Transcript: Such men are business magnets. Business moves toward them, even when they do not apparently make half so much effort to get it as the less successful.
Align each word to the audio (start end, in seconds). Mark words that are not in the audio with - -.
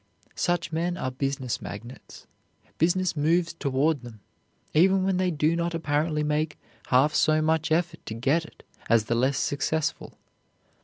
Such 0.33 0.71
men 0.71 0.97
are 0.97 1.11
business 1.11 1.61
magnets. 1.61 2.25
Business 2.79 3.15
moves 3.15 3.53
toward 3.53 4.01
them, 4.01 4.19
even 4.73 5.03
when 5.03 5.17
they 5.17 5.29
do 5.29 5.55
not 5.55 5.75
apparently 5.75 6.23
make 6.23 6.57
half 6.87 7.13
so 7.13 7.39
much 7.39 7.71
effort 7.71 8.03
to 8.07 8.15
get 8.15 8.43
it 8.43 8.63
as 8.89 9.05
the 9.05 9.13
less 9.13 9.37
successful. 9.37 10.17